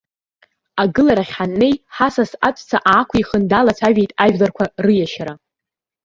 Агыларахь 0.81 1.33
ҳаннеи, 1.37 1.75
ҳасас 1.95 2.31
аҵәца 2.47 2.77
аақәихын, 2.91 3.43
далацәажәеит 3.51 4.11
ажәларқәа 4.23 4.65
рыешьара. 4.85 5.33